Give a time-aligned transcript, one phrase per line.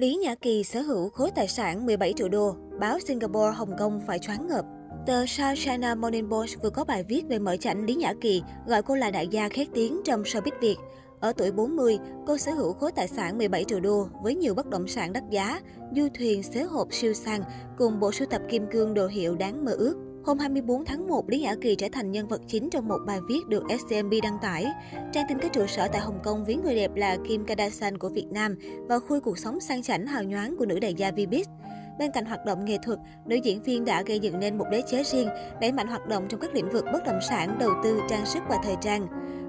[0.00, 4.00] Lý Nhã Kỳ sở hữu khối tài sản 17 triệu đô, báo Singapore, Hồng Kông
[4.06, 4.64] phải choáng ngợp.
[5.06, 8.42] Tờ South China Morning Post vừa có bài viết về mở chảnh Lý Nhã Kỳ,
[8.66, 10.76] gọi cô là đại gia khét tiếng trong showbiz Việt.
[11.20, 14.66] Ở tuổi 40, cô sở hữu khối tài sản 17 triệu đô với nhiều bất
[14.66, 15.60] động sản đắt giá,
[15.96, 17.42] du thuyền, xế hộp siêu sang
[17.78, 20.09] cùng bộ sưu tập kim cương đồ hiệu đáng mơ ước.
[20.24, 23.20] Hôm 24 tháng 1, Lý Nhã Kỳ trở thành nhân vật chính trong một bài
[23.28, 24.66] viết được SCMP đăng tải.
[25.12, 28.08] Trang tin các trụ sở tại Hồng Kông ví người đẹp là Kim Kardashian của
[28.08, 28.56] Việt Nam
[28.88, 31.44] và khui cuộc sống sang chảnh hào nhoáng của nữ đại gia Vbiz.
[31.98, 34.82] Bên cạnh hoạt động nghệ thuật, nữ diễn viên đã gây dựng nên một đế
[34.90, 35.28] chế riêng,
[35.60, 38.42] đẩy mạnh hoạt động trong các lĩnh vực bất động sản, đầu tư, trang sức
[38.48, 39.06] và thời trang.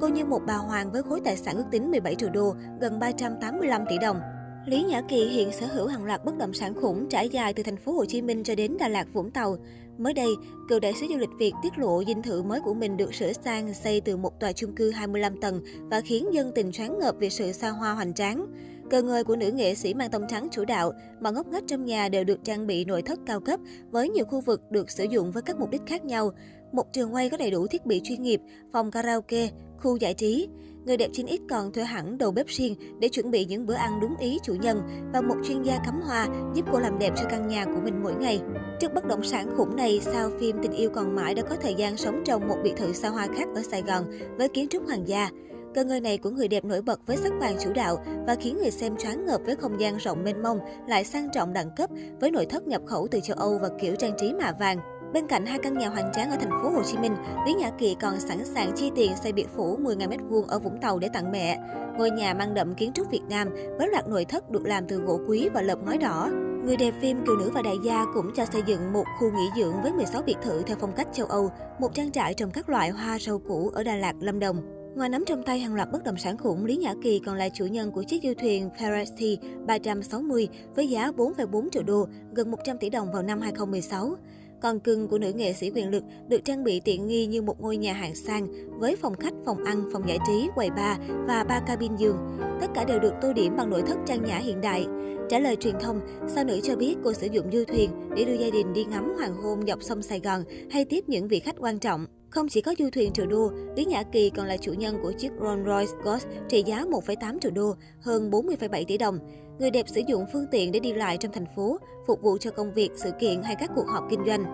[0.00, 2.98] Cô như một bà hoàng với khối tài sản ước tính 17 triệu đô, gần
[2.98, 4.20] 385 tỷ đồng.
[4.66, 7.62] Lý Nhã Kỳ hiện sở hữu hàng loạt bất động sản khủng trải dài từ
[7.62, 9.56] thành phố Hồ Chí Minh cho đến Đà Lạt, Vũng Tàu.
[9.98, 10.28] Mới đây,
[10.68, 13.32] cựu đại sứ du lịch Việt tiết lộ dinh thự mới của mình được sửa
[13.32, 17.14] sang xây từ một tòa chung cư 25 tầng và khiến dân tình choáng ngợp
[17.18, 18.46] vì sự xa hoa hoành tráng.
[18.90, 21.84] Cờ ngơi của nữ nghệ sĩ mang tông trắng chủ đạo, mà ngóc ngách trong
[21.84, 25.04] nhà đều được trang bị nội thất cao cấp với nhiều khu vực được sử
[25.04, 26.30] dụng với các mục đích khác nhau.
[26.72, 28.40] Một trường quay có đầy đủ thiết bị chuyên nghiệp,
[28.72, 30.48] phòng karaoke, khu giải trí.
[30.84, 34.00] Người đẹp 9X còn thuê hẳn đầu bếp riêng để chuẩn bị những bữa ăn
[34.00, 34.82] đúng ý chủ nhân
[35.12, 38.02] và một chuyên gia cắm hoa giúp cô làm đẹp cho căn nhà của mình
[38.02, 38.40] mỗi ngày.
[38.80, 41.74] Trước bất động sản khủng này, sao phim Tình yêu còn mãi đã có thời
[41.74, 44.04] gian sống trong một biệt thự xa hoa khác ở Sài Gòn
[44.38, 45.30] với kiến trúc hoàng gia.
[45.74, 48.58] Cơ ngơi này của người đẹp nổi bật với sắc vàng chủ đạo và khiến
[48.58, 51.90] người xem choáng ngợp với không gian rộng mênh mông, lại sang trọng đẳng cấp
[52.20, 54.78] với nội thất nhập khẩu từ châu Âu và kiểu trang trí mạ vàng.
[55.14, 57.70] Bên cạnh hai căn nhà hoành tráng ở thành phố Hồ Chí Minh, Lý Nhã
[57.78, 61.08] Kỳ còn sẵn sàng chi tiền xây biệt phủ 10.000 m2 ở Vũng Tàu để
[61.12, 61.58] tặng mẹ.
[61.98, 63.48] Ngôi nhà mang đậm kiến trúc Việt Nam
[63.78, 66.30] với loạt nội thất được làm từ gỗ quý và lợp ngói đỏ.
[66.64, 69.48] Người đẹp phim Kiều nữ và đại gia cũng cho xây dựng một khu nghỉ
[69.56, 72.68] dưỡng với 16 biệt thự theo phong cách châu Âu, một trang trại trồng các
[72.68, 74.56] loại hoa rau củ ở Đà Lạt, Lâm Đồng.
[74.96, 77.48] Ngoài nắm trong tay hàng loạt bất động sản khủng, Lý Nhã Kỳ còn là
[77.48, 82.78] chủ nhân của chiếc du thuyền Ferrari 360 với giá 4,4 triệu đô, gần 100
[82.78, 84.16] tỷ đồng vào năm 2016.
[84.64, 87.60] Còn cưng của nữ nghệ sĩ quyền lực được trang bị tiện nghi như một
[87.60, 88.48] ngôi nhà hàng sang
[88.78, 90.98] với phòng khách, phòng ăn, phòng giải trí, quầy bar
[91.28, 92.16] và ba cabin giường.
[92.60, 94.86] Tất cả đều được tô điểm bằng nội thất trang nhã hiện đại.
[95.30, 98.34] Trả lời truyền thông, sao nữ cho biết cô sử dụng du thuyền để đưa
[98.34, 101.56] gia đình đi ngắm hoàng hôn dọc sông Sài Gòn hay tiếp những vị khách
[101.58, 102.06] quan trọng.
[102.34, 105.12] Không chỉ có du thuyền triệu đô, Lý Nhã Kỳ còn là chủ nhân của
[105.12, 109.18] chiếc Rolls Royce Ghost trị giá 1,8 triệu đô, hơn 40,7 tỷ đồng.
[109.58, 112.50] Người đẹp sử dụng phương tiện để đi lại trong thành phố, phục vụ cho
[112.50, 114.44] công việc, sự kiện hay các cuộc họp kinh doanh.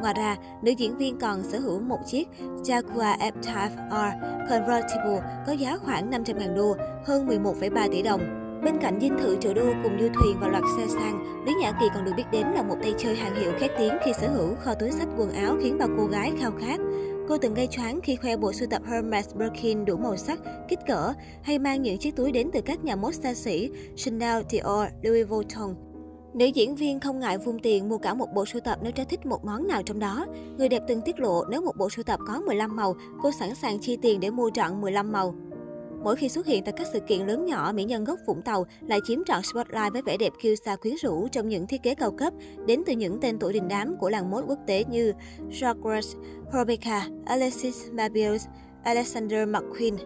[0.00, 2.28] Ngoài ra, nữ diễn viên còn sở hữu một chiếc
[2.64, 8.20] Jaguar F-Type R Convertible có giá khoảng 500.000 đô, hơn 11,3 tỷ đồng.
[8.64, 11.72] Bên cạnh dinh thự triệu đô cùng du thuyền và loạt xe sang, Lý Nhã
[11.80, 14.28] Kỳ còn được biết đến là một tay chơi hàng hiệu khét tiếng khi sở
[14.28, 16.80] hữu kho túi sách quần áo khiến bao cô gái khao khát.
[17.30, 20.78] Cô từng gây choáng khi khoe bộ sưu tập Hermes Birkin đủ màu sắc, kích
[20.86, 24.86] cỡ hay mang những chiếc túi đến từ các nhà mốt xa xỉ Chanel, Dior,
[25.02, 25.74] Louis Vuitton.
[26.34, 29.06] Nữ diễn viên không ngại vung tiền mua cả một bộ sưu tập nếu trái
[29.06, 30.26] thích một món nào trong đó.
[30.58, 33.54] Người đẹp từng tiết lộ nếu một bộ sưu tập có 15 màu, cô sẵn
[33.54, 35.34] sàng chi tiền để mua trọn 15 màu.
[36.04, 38.66] Mỗi khi xuất hiện tại các sự kiện lớn nhỏ, mỹ nhân gốc Vũng Tàu
[38.88, 41.94] lại chiếm trọn spotlight với vẻ đẹp kiêu sa quyến rũ trong những thiết kế
[41.94, 42.32] cao cấp
[42.66, 46.16] đến từ những tên tuổi đình đám của làng mốt quốc tế như Georges
[46.52, 48.46] Rebecca, Alexis Mabius,
[48.84, 49.96] Alexander McQueen.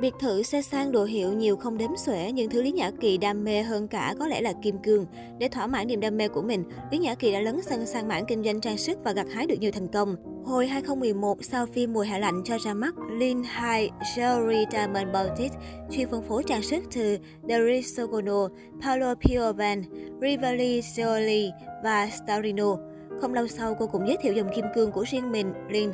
[0.00, 3.18] Biệt thự xe sang đồ hiệu nhiều không đếm xuể, nhưng thứ Lý Nhã Kỳ
[3.18, 5.06] đam mê hơn cả có lẽ là kim cương.
[5.38, 8.08] Để thỏa mãn niềm đam mê của mình, Lý Nhã Kỳ đã lấn sân sang
[8.08, 10.16] mảng kinh doanh trang sức và gặt hái được nhiều thành công.
[10.44, 15.58] Hồi 2011, sau phim Mùa hạ lạnh cho ra mắt, Lin Hai Jewelry Diamond Boutique
[15.90, 17.18] chuyên phân phối trang sức từ
[17.48, 18.48] Deri Sogono,
[18.82, 19.82] Paolo Piovan,
[20.20, 21.50] Rivali Jewelry
[21.84, 22.76] và Starino.
[23.20, 25.90] Không lâu sau, cô cũng giới thiệu dòng kim cương của riêng mình, Lin.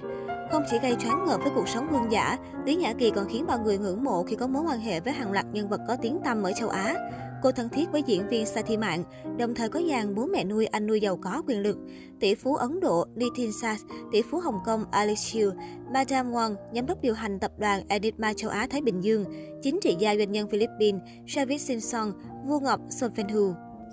[0.52, 3.46] Không chỉ gây choáng ngợp với cuộc sống vương giả, Lý Nhã Kỳ còn khiến
[3.46, 5.96] bao người ngưỡng mộ khi có mối quan hệ với hàng loạt nhân vật có
[6.02, 6.94] tiếng tăm ở châu Á.
[7.46, 9.04] Cô thân thiết với diễn viên Sati Mạng,
[9.38, 11.76] đồng thời có dàn bố mẹ nuôi anh nuôi giàu có quyền lực.
[12.20, 13.80] Tỷ phú Ấn Độ Nitin Sas,
[14.12, 15.50] tỷ phú Hồng Kông Alice Chiu,
[15.92, 19.24] Madame Wang, giám đốc điều hành tập đoàn Editma châu Á Thái Bình Dương,
[19.62, 22.12] chính trị gia doanh nhân Philippines Travis Simpson,
[22.46, 23.10] vua ngọc Son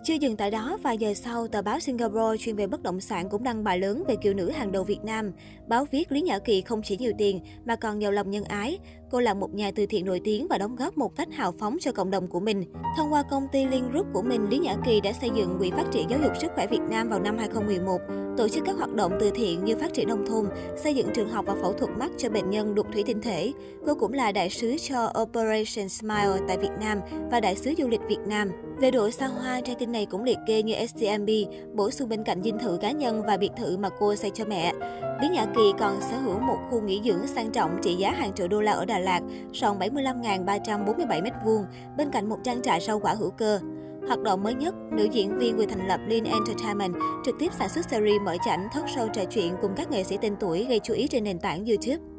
[0.03, 3.29] Chưa dừng tại đó, vài giờ sau, tờ báo Singapore chuyên về bất động sản
[3.29, 5.31] cũng đăng bài lớn về kiều nữ hàng đầu Việt Nam.
[5.67, 8.79] Báo viết Lý Nhã Kỳ không chỉ nhiều tiền mà còn giàu lòng nhân ái.
[9.13, 11.77] Cô là một nhà từ thiện nổi tiếng và đóng góp một cách hào phóng
[11.79, 12.65] cho cộng đồng của mình.
[12.97, 15.71] Thông qua công ty Liên Group của mình, Lý Nhã Kỳ đã xây dựng Quỹ
[15.71, 17.97] phát triển giáo dục sức khỏe Việt Nam vào năm 2011,
[18.37, 20.45] tổ chức các hoạt động từ thiện như phát triển nông thôn,
[20.83, 23.53] xây dựng trường học và phẫu thuật mắt cho bệnh nhân đục thủy tinh thể.
[23.85, 26.99] Cô cũng là đại sứ cho Operation Smile tại Việt Nam
[27.31, 28.51] và đại sứ du lịch Việt Nam.
[28.79, 31.29] Về độ xa hoa, trang tin này cũng liệt kê như SCMB,
[31.73, 34.45] bổ sung bên cạnh dinh thự cá nhân và biệt thự mà cô xây cho
[34.45, 34.73] mẹ.
[35.21, 38.33] Lý Nhã Kỳ còn sở hữu một khu nghỉ dưỡng sang trọng trị giá hàng
[38.33, 39.21] triệu đô la ở Đà Lạt,
[39.53, 41.63] rộng 75.347 m2,
[41.97, 43.59] bên cạnh một trang trại rau quả hữu cơ.
[44.07, 46.93] Hoạt động mới nhất, nữ diễn viên người thành lập Lean Entertainment
[47.25, 50.17] trực tiếp sản xuất series mở chảnh thất sâu trò chuyện cùng các nghệ sĩ
[50.21, 52.12] tên tuổi gây chú ý trên nền tảng YouTube.